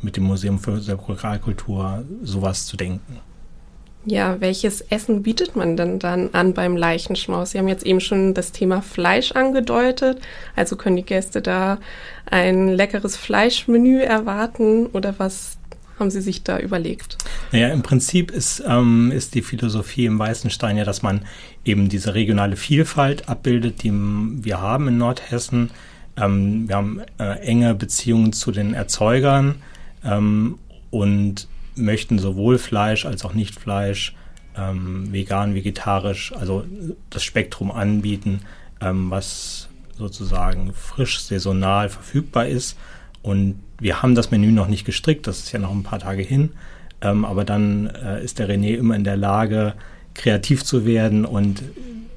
mit 0.00 0.16
dem 0.16 0.24
Museum 0.24 0.58
für 0.58 0.80
Sakralkultur 0.80 2.04
sowas 2.22 2.66
zu 2.66 2.76
denken. 2.76 3.18
Ja, 4.04 4.40
welches 4.40 4.80
Essen 4.80 5.22
bietet 5.22 5.54
man 5.54 5.76
denn 5.76 6.00
dann 6.00 6.30
an 6.32 6.54
beim 6.54 6.76
Leichenschmaus? 6.76 7.52
Sie 7.52 7.58
haben 7.58 7.68
jetzt 7.68 7.86
eben 7.86 8.00
schon 8.00 8.34
das 8.34 8.50
Thema 8.50 8.82
Fleisch 8.82 9.30
angedeutet. 9.32 10.20
Also 10.56 10.74
können 10.74 10.96
die 10.96 11.04
Gäste 11.04 11.40
da 11.40 11.78
ein 12.28 12.68
leckeres 12.68 13.16
Fleischmenü 13.16 14.00
erwarten 14.00 14.86
oder 14.86 15.14
was 15.18 15.56
haben 16.02 16.10
Sie 16.10 16.20
sich 16.20 16.42
da 16.42 16.58
überlegt? 16.58 17.16
Naja, 17.50 17.68
im 17.68 17.82
Prinzip 17.82 18.30
ist, 18.30 18.62
ähm, 18.66 19.10
ist 19.10 19.34
die 19.34 19.42
Philosophie 19.42 20.06
im 20.06 20.18
Weißenstein 20.18 20.76
ja, 20.76 20.84
dass 20.84 21.02
man 21.02 21.24
eben 21.64 21.88
diese 21.88 22.14
regionale 22.14 22.56
Vielfalt 22.56 23.28
abbildet, 23.28 23.82
die 23.82 23.92
wir 23.92 24.60
haben 24.60 24.88
in 24.88 24.98
Nordhessen 24.98 25.70
ähm, 26.16 26.68
wir 26.68 26.76
haben 26.76 27.02
äh, 27.18 27.38
enge 27.40 27.74
Beziehungen 27.74 28.32
zu 28.32 28.52
den 28.52 28.74
Erzeugern 28.74 29.56
ähm, 30.04 30.58
und 30.90 31.48
möchten 31.74 32.18
sowohl 32.18 32.58
Fleisch 32.58 33.06
als 33.06 33.24
auch 33.24 33.34
Nichtfleisch, 33.34 34.14
ähm, 34.56 35.10
vegan, 35.10 35.54
vegetarisch, 35.54 36.34
also 36.36 36.64
das 37.08 37.24
Spektrum 37.24 37.70
anbieten, 37.70 38.40
ähm, 38.80 39.10
was 39.10 39.68
sozusagen 39.96 40.74
frisch, 40.74 41.20
saisonal 41.20 41.88
verfügbar 41.88 42.46
ist. 42.46 42.76
Und 43.22 43.60
wir 43.82 44.00
haben 44.00 44.14
das 44.14 44.30
Menü 44.30 44.52
noch 44.52 44.68
nicht 44.68 44.84
gestrickt, 44.84 45.26
das 45.26 45.40
ist 45.40 45.52
ja 45.52 45.58
noch 45.58 45.72
ein 45.72 45.82
paar 45.82 45.98
Tage 45.98 46.22
hin. 46.22 46.50
Ähm, 47.00 47.24
aber 47.24 47.44
dann 47.44 47.86
äh, 47.86 48.22
ist 48.22 48.38
der 48.38 48.48
René 48.48 48.76
immer 48.76 48.94
in 48.94 49.02
der 49.02 49.16
Lage, 49.16 49.74
kreativ 50.14 50.64
zu 50.64 50.86
werden 50.86 51.24
und 51.24 51.62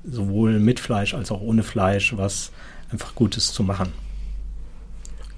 sowohl 0.03 0.59
mit 0.59 0.79
Fleisch 0.79 1.15
als 1.15 1.31
auch 1.31 1.41
ohne 1.41 1.63
Fleisch 1.63 2.15
was 2.15 2.51
einfach 2.91 3.15
Gutes 3.15 3.51
zu 3.51 3.63
machen. 3.63 3.93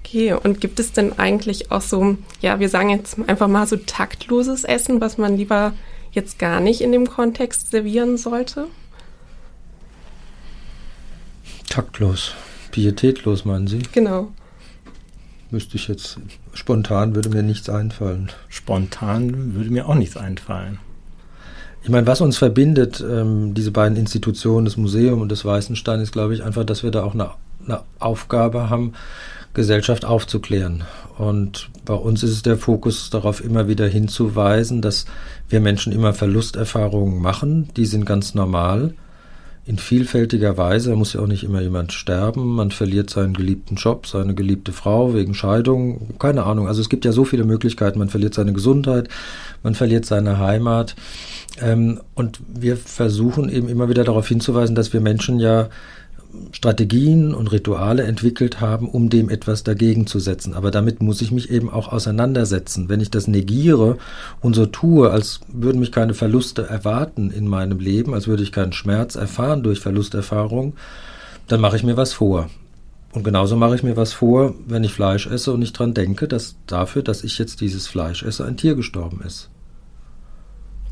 Okay, 0.00 0.34
und 0.34 0.60
gibt 0.60 0.80
es 0.80 0.92
denn 0.92 1.18
eigentlich 1.18 1.70
auch 1.70 1.80
so, 1.80 2.18
ja, 2.40 2.60
wir 2.60 2.68
sagen 2.68 2.90
jetzt 2.90 3.16
einfach 3.26 3.48
mal 3.48 3.66
so 3.66 3.76
taktloses 3.76 4.64
Essen, 4.64 5.00
was 5.00 5.18
man 5.18 5.36
lieber 5.36 5.72
jetzt 6.12 6.38
gar 6.38 6.60
nicht 6.60 6.80
in 6.80 6.92
dem 6.92 7.08
Kontext 7.08 7.70
servieren 7.70 8.16
sollte? 8.16 8.66
Taktlos, 11.68 12.34
pietätlos 12.70 13.44
meinen 13.44 13.66
Sie? 13.66 13.80
Genau. 13.92 14.32
Müsste 15.50 15.76
ich 15.76 15.88
jetzt 15.88 16.18
spontan 16.52 17.14
würde 17.14 17.28
mir 17.30 17.42
nichts 17.42 17.68
einfallen. 17.68 18.30
Spontan 18.48 19.54
würde 19.54 19.70
mir 19.70 19.88
auch 19.88 19.94
nichts 19.94 20.16
einfallen. 20.16 20.78
Ich 21.82 21.90
meine, 21.90 22.06
was 22.06 22.20
uns 22.20 22.36
verbindet, 22.36 23.02
ähm, 23.08 23.54
diese 23.54 23.70
beiden 23.70 23.96
Institutionen, 23.96 24.64
das 24.64 24.76
Museum 24.76 25.20
und 25.20 25.30
das 25.30 25.44
Weißenstein, 25.44 26.00
ist, 26.00 26.12
glaube 26.12 26.34
ich, 26.34 26.42
einfach, 26.42 26.64
dass 26.64 26.82
wir 26.82 26.90
da 26.90 27.04
auch 27.04 27.14
eine, 27.14 27.30
eine 27.64 27.82
Aufgabe 27.98 28.68
haben, 28.68 28.92
Gesellschaft 29.54 30.04
aufzuklären. 30.04 30.84
Und 31.16 31.70
bei 31.84 31.94
uns 31.94 32.22
ist 32.22 32.32
es 32.32 32.42
der 32.42 32.58
Fokus 32.58 33.10
darauf, 33.10 33.42
immer 33.42 33.68
wieder 33.68 33.86
hinzuweisen, 33.86 34.82
dass 34.82 35.06
wir 35.48 35.60
Menschen 35.60 35.92
immer 35.92 36.12
Verlusterfahrungen 36.12 37.20
machen. 37.20 37.68
Die 37.76 37.86
sind 37.86 38.04
ganz 38.04 38.34
normal 38.34 38.94
in 39.68 39.76
vielfältiger 39.76 40.56
Weise. 40.56 40.90
Da 40.90 40.96
muss 40.96 41.12
ja 41.12 41.20
auch 41.20 41.26
nicht 41.26 41.44
immer 41.44 41.60
jemand 41.60 41.92
sterben. 41.92 42.54
Man 42.56 42.70
verliert 42.70 43.10
seinen 43.10 43.34
geliebten 43.34 43.76
Job, 43.76 44.06
seine 44.06 44.34
geliebte 44.34 44.72
Frau 44.72 45.12
wegen 45.12 45.34
Scheidung. 45.34 46.08
Keine 46.18 46.44
Ahnung. 46.44 46.66
Also 46.66 46.80
es 46.80 46.88
gibt 46.88 47.04
ja 47.04 47.12
so 47.12 47.26
viele 47.26 47.44
Möglichkeiten. 47.44 47.98
Man 47.98 48.08
verliert 48.08 48.32
seine 48.32 48.54
Gesundheit, 48.54 49.08
man 49.62 49.74
verliert 49.74 50.06
seine 50.06 50.38
Heimat. 50.38 50.96
Ähm, 51.60 52.00
und 52.14 52.40
wir 52.48 52.78
versuchen 52.78 53.50
eben 53.50 53.68
immer 53.68 53.90
wieder 53.90 54.04
darauf 54.04 54.26
hinzuweisen, 54.26 54.74
dass 54.74 54.94
wir 54.94 55.02
Menschen 55.02 55.38
ja 55.38 55.68
Strategien 56.52 57.34
und 57.34 57.52
Rituale 57.52 58.02
entwickelt 58.02 58.60
haben, 58.60 58.88
um 58.88 59.08
dem 59.08 59.30
etwas 59.30 59.64
dagegen 59.64 60.06
zu 60.06 60.18
setzen. 60.18 60.54
Aber 60.54 60.70
damit 60.70 61.02
muss 61.02 61.22
ich 61.22 61.30
mich 61.30 61.50
eben 61.50 61.70
auch 61.70 61.90
auseinandersetzen. 61.90 62.88
Wenn 62.88 63.00
ich 63.00 63.10
das 63.10 63.28
negiere 63.28 63.98
und 64.40 64.54
so 64.54 64.66
tue, 64.66 65.10
als 65.10 65.40
würden 65.48 65.80
mich 65.80 65.92
keine 65.92 66.14
Verluste 66.14 66.66
erwarten 66.66 67.30
in 67.30 67.46
meinem 67.46 67.78
Leben, 67.78 68.14
als 68.14 68.26
würde 68.26 68.42
ich 68.42 68.52
keinen 68.52 68.72
Schmerz 68.72 69.16
erfahren 69.16 69.62
durch 69.62 69.80
Verlusterfahrung, 69.80 70.74
dann 71.46 71.60
mache 71.60 71.76
ich 71.76 71.82
mir 71.82 71.96
was 71.96 72.12
vor. 72.12 72.50
Und 73.12 73.24
genauso 73.24 73.56
mache 73.56 73.74
ich 73.74 73.82
mir 73.82 73.96
was 73.96 74.12
vor, 74.12 74.54
wenn 74.66 74.84
ich 74.84 74.92
Fleisch 74.92 75.26
esse 75.26 75.52
und 75.52 75.60
nicht 75.60 75.78
dran 75.78 75.94
denke, 75.94 76.28
dass 76.28 76.56
dafür, 76.66 77.02
dass 77.02 77.24
ich 77.24 77.38
jetzt 77.38 77.60
dieses 77.60 77.86
Fleisch 77.86 78.22
esse, 78.22 78.44
ein 78.44 78.58
Tier 78.58 78.74
gestorben 78.74 79.22
ist. 79.26 79.48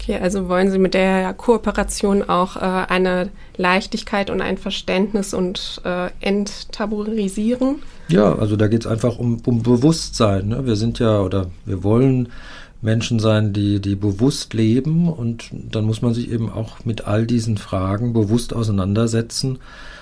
Okay, 0.00 0.18
also 0.20 0.48
wollen 0.48 0.70
Sie 0.70 0.78
mit 0.78 0.94
der 0.94 1.32
Kooperation 1.34 2.22
auch 2.22 2.56
äh, 2.56 2.60
eine 2.60 3.30
Leichtigkeit 3.56 4.30
und 4.30 4.40
ein 4.40 4.58
Verständnis 4.58 5.34
und 5.34 5.80
äh, 5.84 6.10
enttabuisieren? 6.20 7.76
Ja, 8.08 8.36
also 8.36 8.56
da 8.56 8.68
geht 8.68 8.82
es 8.82 8.86
einfach 8.86 9.18
um, 9.18 9.38
um 9.44 9.62
Bewusstsein. 9.62 10.48
Ne? 10.48 10.66
Wir 10.66 10.76
sind 10.76 10.98
ja 10.98 11.20
oder 11.20 11.48
wir 11.64 11.82
wollen 11.82 12.28
Menschen 12.82 13.18
sein, 13.18 13.52
die, 13.52 13.80
die 13.80 13.96
bewusst 13.96 14.54
leben 14.54 15.08
und 15.08 15.50
dann 15.52 15.84
muss 15.84 16.02
man 16.02 16.14
sich 16.14 16.30
eben 16.30 16.50
auch 16.50 16.84
mit 16.84 17.06
all 17.06 17.26
diesen 17.26 17.56
Fragen 17.56 18.12
bewusst 18.12 18.54
auseinandersetzen, 18.54 19.58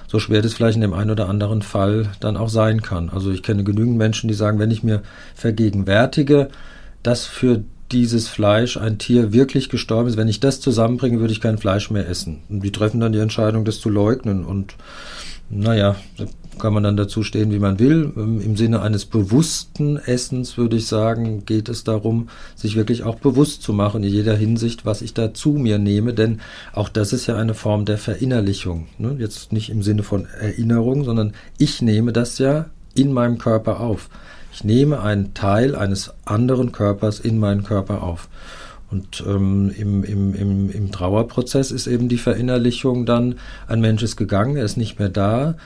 so 0.07 0.19
schwer 0.19 0.43
das 0.43 0.55
vielleicht 0.55 0.75
in 0.75 0.83
dem 0.83 0.93
einen 0.93 1.11
oder 1.11 1.29
anderen 1.29 1.63
Fall 1.63 2.11
dann 2.21 2.37
auch 2.37 2.49
sein 2.49 2.83
kann. 2.83 3.09
Also 3.09 3.31
ich 3.31 3.43
kenne 3.43 3.65
genügend 3.65 3.97
Menschen, 3.97 4.29
die 4.29 4.35
sagen, 4.35 4.59
wenn 4.59 4.71
ich 4.71 4.83
mir 4.83 5.03
vergegenwärtige, 5.35 6.49
dass 7.03 7.25
für 7.27 7.63
dieses 7.95 8.27
Fleisch 8.27 8.77
ein 8.77 8.99
Tier 8.99 9.33
wirklich 9.33 9.69
gestorben 9.69 10.09
ist, 10.09 10.17
wenn 10.17 10.29
ich 10.29 10.41
das 10.41 10.61
zusammenbringe, 10.61 11.21
würde 11.21 11.33
ich 11.33 11.41
kein 11.41 11.59
Fleisch 11.59 11.91
mehr 11.91 12.09
essen. 12.09 12.41
Und 12.49 12.65
die 12.65 12.73
treffen 12.73 12.99
dann 12.99 13.13
die 13.13 13.21
Entscheidung, 13.21 13.65
das 13.65 13.79
zu 13.79 13.89
leugnen. 13.89 14.45
Und 14.45 14.75
naja, 15.49 15.95
da 16.19 16.25
kann 16.59 16.75
man 16.75 16.83
dann 16.83 16.97
dazu 16.97 17.23
stehen, 17.23 17.53
wie 17.53 17.61
man 17.61 17.79
will. 17.79 18.13
Ähm, 18.17 18.41
Im 18.41 18.57
Sinne 18.57 18.83
eines 18.83 19.05
bewussten 19.05 19.97
Essens 19.97 20.59
würde 20.59 20.77
ich 20.77 20.87
sagen, 20.89 21.47
geht 21.47 21.69
es 21.69 21.85
darum, 21.85 22.29
sich 22.57 22.75
wirklich 22.75 23.05
auch 23.05 23.15
bewusst 23.15 23.63
zu 23.63 23.73
machen 23.73 24.03
in 24.03 24.13
jeder 24.13 24.37
Hinsicht, 24.37 24.85
was 24.85 25.01
ich 25.01 25.15
da 25.15 25.33
zu 25.33 25.51
mir 25.51 25.79
nehme. 25.79 26.15
Denn 26.15 26.41
auch 26.73 26.89
das 26.89 27.13
ist 27.13 27.29
ja 27.29 27.37
eine 27.37 27.55
Form 27.55 27.85
der 27.85 27.99
Verinnerlichung. 27.99 28.89
Ne? 28.99 29.17
Jetzt 29.21 29.53
nicht 29.53 29.71
im 29.71 29.85
Sinne 29.85 30.03
von 30.03 30.27
Erinnerung, 30.41 31.05
sondern 31.05 31.33
ich 31.59 31.81
nehme 31.81 32.13
das 32.13 32.39
ja 32.39 32.67
in 32.97 33.13
meinem 33.13 33.39
Körper 33.39 33.79
auf. 33.79 34.11
Ich 34.55 34.63
nehme 34.63 35.01
einen 35.01 35.35
Teil 35.35 35.75
eines 35.75 36.13
anderen 36.25 36.71
Körpers 36.71 37.19
in 37.19 37.41
meinen 37.41 37.65
Körper 37.65 38.05
auf. 38.05 38.29
Und 38.89 39.25
ähm, 39.27 39.73
im, 39.77 40.05
im, 40.05 40.33
im, 40.33 40.71
im 40.71 40.93
Trauerprozess 40.93 41.73
ist 41.73 41.89
eben 41.89 42.09
die 42.09 42.19
Verinnerlichung 42.19 43.05
dann, 43.05 43.35
ein 43.67 43.81
Mensch 43.81 44.05
ist 44.05 44.17
gegangen, 44.17 44.55
er 44.55 44.65
ist 44.65 44.77
nicht 44.77 45.01
mehr 45.01 45.09
da. 45.09 45.57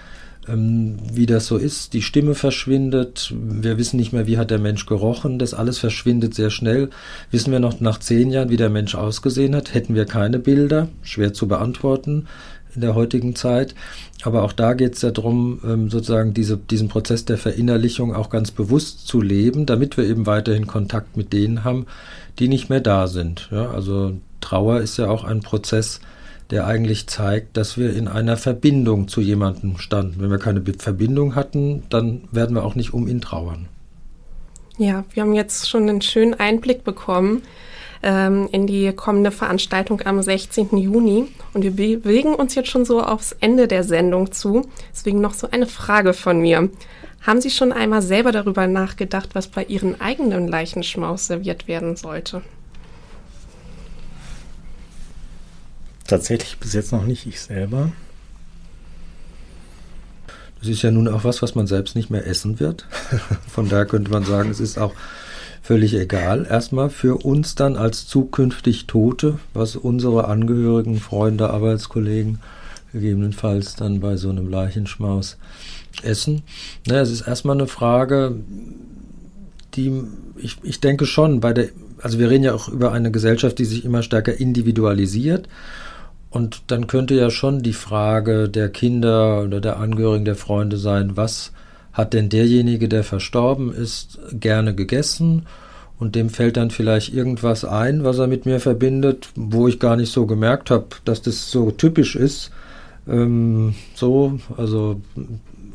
Ähm, 0.49 0.97
wie 1.12 1.26
das 1.26 1.45
so 1.45 1.59
ist, 1.59 1.92
die 1.92 2.00
Stimme 2.00 2.35
verschwindet, 2.35 3.35
wir 3.38 3.76
wissen 3.76 3.99
nicht 3.99 4.14
mehr, 4.14 4.26
wie 4.26 4.38
hat 4.38 4.50
der 4.50 4.59
Mensch 4.59 4.87
gerochen, 4.87 5.38
das 5.38 5.52
alles 5.52 5.76
verschwindet 5.76 6.35
sehr 6.35 6.49
schnell. 6.49 6.88
Wissen 7.30 7.52
wir 7.52 7.61
noch 7.61 7.80
nach 7.80 7.99
zehn 7.99 8.30
Jahren, 8.30 8.49
wie 8.49 8.57
der 8.57 8.71
Mensch 8.71 8.95
ausgesehen 8.95 9.54
hat, 9.54 9.75
hätten 9.75 9.95
wir 9.95 10.07
keine 10.07 10.38
Bilder, 10.38 10.88
schwer 11.02 11.35
zu 11.35 11.47
beantworten 11.47 12.26
in 12.78 12.82
der 12.82 12.94
heutigen 12.94 13.35
Zeit. 13.35 13.75
Aber 14.23 14.44
auch 14.44 14.52
da 14.52 14.75
geht 14.75 14.94
es 14.94 15.02
ja 15.02 15.11
darum, 15.11 15.61
ähm, 15.64 15.90
sozusagen 15.90 16.32
diese, 16.32 16.56
diesen 16.56 16.88
Prozess 16.88 17.25
der 17.25 17.38
Verinnerlichung 17.38 18.14
auch 18.14 18.30
ganz 18.30 18.52
bewusst 18.52 19.08
zu 19.08 19.20
leben, 19.20 19.66
damit 19.66 19.97
wir 19.97 20.04
eben 20.04 20.26
weiterhin 20.26 20.68
Kontakt 20.68 21.16
mit 21.16 21.32
denen 21.32 21.64
haben, 21.64 21.87
die 22.38 22.47
nicht 22.47 22.70
mehr 22.70 22.80
da 22.80 23.08
sind. 23.08 23.49
Ja, 23.50 23.70
also 23.70 24.12
Trauer 24.40 24.80
ist 24.80 24.97
ja 24.97 25.11
auch 25.11 25.25
ein 25.25 25.40
Prozess, 25.40 26.00
der 26.50 26.66
eigentlich 26.68 27.08
zeigt, 27.08 27.56
dass 27.56 27.76
wir 27.76 27.94
in 27.94 28.06
einer 28.06 28.37
Verbindung 28.37 29.08
zu 29.08 29.20
jemandem 29.20 29.78
standen. 29.78 30.20
Wenn 30.20 30.30
wir 30.30 30.38
keine 30.38 30.62
Verbindung 30.78 31.35
hatten, 31.35 31.82
dann 31.90 32.23
werden 32.30 32.54
wir 32.54 32.64
auch 32.64 32.76
nicht 32.76 32.94
um 32.94 33.08
ihn 33.08 33.20
trauern. 33.20 33.66
Ja, 34.78 35.04
wir 35.12 35.25
haben 35.25 35.35
jetzt 35.35 35.68
schon 35.68 35.88
einen 35.88 36.00
schönen 36.00 36.35
Einblick 36.35 36.85
bekommen 36.85 37.42
ähm, 38.02 38.48
in 38.52 38.66
die 38.66 38.92
kommende 38.92 39.30
Veranstaltung 39.30 40.02
am 40.02 40.22
16. 40.22 40.76
Juni. 40.76 41.26
Und 41.54 41.62
wir 41.62 41.72
bewegen 41.72 42.34
uns 42.34 42.54
jetzt 42.54 42.70
schon 42.70 42.84
so 42.84 43.02
aufs 43.02 43.32
Ende 43.40 43.68
der 43.68 43.84
Sendung 43.84 44.32
zu. 44.32 44.68
Deswegen 44.92 45.20
noch 45.20 45.34
so 45.34 45.50
eine 45.50 45.66
Frage 45.66 46.12
von 46.12 46.40
mir. 46.40 46.70
Haben 47.22 47.40
Sie 47.40 47.50
schon 47.50 47.72
einmal 47.72 48.02
selber 48.02 48.32
darüber 48.32 48.66
nachgedacht, 48.66 49.30
was 49.34 49.48
bei 49.48 49.64
Ihren 49.64 50.00
eigenen 50.00 50.48
Leichenschmaus 50.48 51.26
serviert 51.26 51.68
werden 51.68 51.96
sollte? 51.96 52.42
Tatsächlich 56.06 56.58
bis 56.58 56.72
jetzt 56.72 56.92
noch 56.92 57.04
nicht 57.04 57.26
ich 57.26 57.40
selber. 57.40 57.92
Das 60.60 60.68
ist 60.68 60.82
ja 60.82 60.90
nun 60.90 61.06
auch 61.08 61.24
was, 61.24 61.42
was 61.42 61.54
man 61.54 61.66
selbst 61.66 61.94
nicht 61.94 62.10
mehr 62.10 62.26
essen 62.26 62.58
wird. 62.60 62.86
Von 63.48 63.68
daher 63.68 63.86
könnte 63.86 64.10
man 64.10 64.24
sagen, 64.24 64.50
es 64.50 64.60
ist 64.60 64.78
auch 64.78 64.94
völlig 65.68 65.92
egal. 65.92 66.46
Erstmal 66.48 66.88
für 66.88 67.26
uns 67.26 67.54
dann 67.54 67.76
als 67.76 68.06
zukünftig 68.06 68.87
Tote, 68.87 69.38
was 69.52 69.76
unsere 69.76 70.26
Angehörigen, 70.26 70.98
Freunde, 70.98 71.50
Arbeitskollegen 71.50 72.38
gegebenenfalls 72.94 73.76
dann 73.76 74.00
bei 74.00 74.16
so 74.16 74.30
einem 74.30 74.48
Leichenschmaus 74.48 75.37
essen. 76.02 76.40
Naja, 76.87 77.02
es 77.02 77.10
ist 77.10 77.28
erstmal 77.28 77.56
eine 77.56 77.66
Frage, 77.66 78.37
die 79.75 80.04
ich, 80.38 80.56
ich 80.62 80.80
denke 80.80 81.04
schon 81.04 81.40
bei 81.40 81.52
der, 81.52 81.68
also 82.00 82.18
wir 82.18 82.30
reden 82.30 82.44
ja 82.44 82.54
auch 82.54 82.70
über 82.70 82.92
eine 82.92 83.10
Gesellschaft, 83.10 83.58
die 83.58 83.66
sich 83.66 83.84
immer 83.84 84.02
stärker 84.02 84.40
individualisiert. 84.40 85.50
Und 86.30 86.62
dann 86.68 86.87
könnte 86.87 87.14
ja 87.14 87.28
schon 87.28 87.62
die 87.62 87.75
Frage 87.75 88.48
der 88.48 88.70
Kinder 88.70 89.42
oder 89.42 89.60
der 89.60 89.76
Angehörigen, 89.76 90.25
der 90.25 90.34
Freunde 90.34 90.78
sein, 90.78 91.18
was 91.18 91.52
hat 91.98 92.14
denn 92.14 92.28
derjenige, 92.28 92.88
der 92.88 93.02
verstorben 93.02 93.74
ist, 93.74 94.20
gerne 94.32 94.72
gegessen 94.72 95.46
und 95.98 96.14
dem 96.14 96.30
fällt 96.30 96.56
dann 96.56 96.70
vielleicht 96.70 97.12
irgendwas 97.12 97.64
ein, 97.64 98.04
was 98.04 98.18
er 98.18 98.28
mit 98.28 98.46
mir 98.46 98.60
verbindet, 98.60 99.30
wo 99.34 99.66
ich 99.66 99.80
gar 99.80 99.96
nicht 99.96 100.12
so 100.12 100.24
gemerkt 100.24 100.70
habe, 100.70 100.86
dass 101.04 101.22
das 101.22 101.50
so 101.50 101.72
typisch 101.72 102.14
ist. 102.14 102.52
Ähm, 103.08 103.74
so, 103.96 104.38
also 104.56 105.00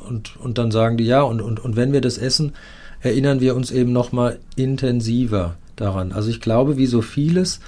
und, 0.07 0.37
und 0.37 0.57
dann 0.57 0.71
sagen 0.71 0.95
die 0.95 1.03
ja, 1.03 1.23
und, 1.23 1.41
und, 1.41 1.59
und 1.59 1.75
wenn 1.75 1.91
wir 1.91 1.99
das 1.99 2.17
essen, 2.17 2.53
erinnern 3.01 3.41
wir 3.41 3.53
uns 3.53 3.71
eben 3.71 3.91
nochmal 3.91 4.39
intensiver 4.55 5.57
daran. 5.75 6.13
Also 6.13 6.29
ich 6.29 6.39
glaube, 6.39 6.77
wie 6.77 6.85
so 6.85 7.01
vieles, 7.01 7.59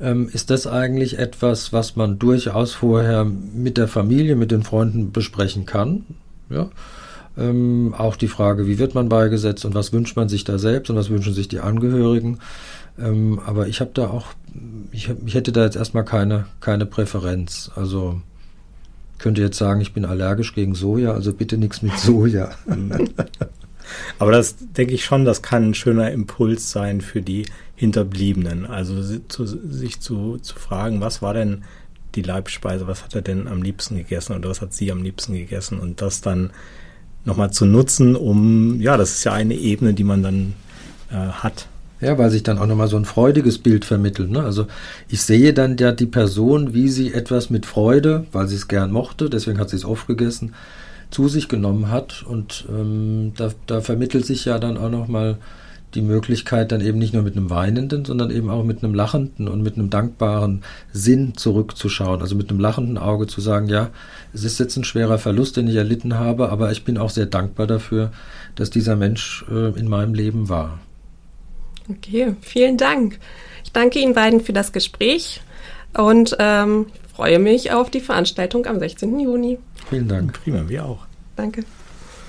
ähm, 0.00 0.30
ist 0.32 0.50
das 0.50 0.68
eigentlich 0.68 1.18
etwas, 1.18 1.72
was 1.72 1.96
man 1.96 2.20
durchaus 2.20 2.72
vorher 2.72 3.24
mit 3.24 3.78
der 3.78 3.88
Familie, 3.88 4.36
mit 4.36 4.52
den 4.52 4.62
Freunden 4.62 5.10
besprechen 5.10 5.66
kann. 5.66 6.04
Ja? 6.50 6.70
Ähm, 7.38 7.94
auch 7.96 8.16
die 8.16 8.28
Frage, 8.28 8.66
wie 8.66 8.78
wird 8.78 8.94
man 8.94 9.08
beigesetzt 9.08 9.64
und 9.64 9.74
was 9.74 9.92
wünscht 9.92 10.16
man 10.16 10.28
sich 10.28 10.44
da 10.44 10.58
selbst 10.58 10.88
und 10.88 10.96
was 10.96 11.10
wünschen 11.10 11.34
sich 11.34 11.48
die 11.48 11.60
Angehörigen. 11.60 12.38
Ähm, 12.98 13.40
aber 13.44 13.68
ich 13.68 13.80
habe 13.80 13.90
da 13.92 14.08
auch, 14.08 14.28
ich, 14.90 15.10
ich, 15.26 15.34
hätte 15.34 15.52
da 15.52 15.64
jetzt 15.64 15.76
erstmal 15.76 16.04
keine, 16.04 16.46
keine 16.60 16.86
Präferenz. 16.86 17.70
Also 17.74 18.20
könnte 19.18 19.42
jetzt 19.42 19.58
sagen, 19.58 19.80
ich 19.80 19.92
bin 19.92 20.04
allergisch 20.04 20.54
gegen 20.54 20.74
Soja, 20.74 21.12
also 21.12 21.32
bitte 21.32 21.58
nichts 21.58 21.82
mit 21.82 21.98
Soja. 21.98 22.50
aber 24.18 24.32
das 24.32 24.56
denke 24.58 24.94
ich 24.94 25.04
schon, 25.04 25.24
das 25.24 25.42
kann 25.42 25.70
ein 25.70 25.74
schöner 25.74 26.10
Impuls 26.12 26.70
sein 26.70 27.02
für 27.02 27.20
die 27.20 27.46
Hinterbliebenen. 27.74 28.64
Also 28.64 29.18
zu, 29.28 29.44
sich 29.46 30.00
zu, 30.00 30.38
zu 30.38 30.54
fragen, 30.56 31.02
was 31.02 31.20
war 31.20 31.34
denn 31.34 31.64
die 32.14 32.22
Leibspeise, 32.22 32.86
was 32.86 33.04
hat 33.04 33.14
er 33.14 33.22
denn 33.22 33.46
am 33.46 33.62
liebsten 33.62 33.96
gegessen 33.96 34.34
oder 34.34 34.48
was 34.48 34.62
hat 34.62 34.72
sie 34.72 34.90
am 34.90 35.02
liebsten 35.02 35.34
gegessen 35.34 35.78
und 35.78 36.00
das 36.00 36.22
dann 36.22 36.50
nochmal 37.26 37.50
zu 37.50 37.66
nutzen, 37.66 38.16
um, 38.16 38.80
ja, 38.80 38.96
das 38.96 39.12
ist 39.12 39.24
ja 39.24 39.32
eine 39.32 39.54
Ebene, 39.54 39.92
die 39.92 40.04
man 40.04 40.22
dann 40.22 40.54
äh, 41.10 41.14
hat. 41.14 41.68
Ja, 42.00 42.18
weil 42.18 42.30
sich 42.30 42.42
dann 42.42 42.58
auch 42.58 42.66
nochmal 42.66 42.88
so 42.88 42.96
ein 42.96 43.06
freudiges 43.06 43.58
Bild 43.58 43.84
vermittelt. 43.84 44.30
Ne? 44.30 44.42
Also 44.42 44.66
ich 45.08 45.22
sehe 45.22 45.54
dann 45.54 45.76
ja 45.78 45.92
die 45.92 46.06
Person, 46.06 46.74
wie 46.74 46.88
sie 46.88 47.12
etwas 47.12 47.48
mit 47.48 47.64
Freude, 47.64 48.26
weil 48.32 48.48
sie 48.48 48.56
es 48.56 48.68
gern 48.68 48.92
mochte, 48.92 49.30
deswegen 49.30 49.58
hat 49.58 49.70
sie 49.70 49.76
es 49.76 49.84
aufgegessen, 49.84 50.54
zu 51.10 51.28
sich 51.28 51.48
genommen 51.48 51.90
hat. 51.90 52.22
Und 52.22 52.66
ähm, 52.68 53.32
da, 53.36 53.50
da 53.66 53.80
vermittelt 53.80 54.26
sich 54.26 54.44
ja 54.44 54.58
dann 54.58 54.76
auch 54.76 54.90
nochmal 54.90 55.38
die 55.94 56.02
Möglichkeit, 56.02 56.72
dann 56.72 56.80
eben 56.80 56.98
nicht 56.98 57.14
nur 57.14 57.22
mit 57.22 57.36
einem 57.36 57.48
weinenden, 57.48 58.04
sondern 58.04 58.30
eben 58.30 58.50
auch 58.50 58.64
mit 58.64 58.82
einem 58.82 58.94
lachenden 58.94 59.48
und 59.48 59.62
mit 59.62 59.76
einem 59.76 59.88
dankbaren 59.88 60.62
Sinn 60.92 61.36
zurückzuschauen. 61.36 62.20
Also 62.20 62.36
mit 62.36 62.50
einem 62.50 62.60
lachenden 62.60 62.98
Auge 62.98 63.26
zu 63.26 63.40
sagen, 63.40 63.68
ja, 63.68 63.90
es 64.34 64.44
ist 64.44 64.58
jetzt 64.58 64.76
ein 64.76 64.84
schwerer 64.84 65.18
Verlust, 65.18 65.56
den 65.56 65.68
ich 65.68 65.76
erlitten 65.76 66.18
habe, 66.18 66.50
aber 66.50 66.70
ich 66.72 66.84
bin 66.84 66.98
auch 66.98 67.10
sehr 67.10 67.26
dankbar 67.26 67.66
dafür, 67.66 68.10
dass 68.56 68.70
dieser 68.70 68.96
Mensch 68.96 69.44
äh, 69.50 69.78
in 69.78 69.88
meinem 69.88 70.14
Leben 70.14 70.48
war. 70.48 70.80
Okay, 71.88 72.34
vielen 72.40 72.76
Dank. 72.76 73.18
Ich 73.64 73.72
danke 73.72 73.98
Ihnen 73.98 74.14
beiden 74.14 74.40
für 74.40 74.52
das 74.52 74.72
Gespräch 74.72 75.40
und 75.96 76.36
ähm, 76.38 76.86
freue 77.14 77.38
mich 77.38 77.72
auf 77.72 77.90
die 77.90 78.00
Veranstaltung 78.00 78.66
am 78.66 78.78
16. 78.78 79.18
Juni. 79.18 79.58
Vielen 79.88 80.08
Dank. 80.08 80.42
Prima, 80.42 80.68
wir 80.68 80.84
auch. 80.84 81.06
Danke. 81.36 81.64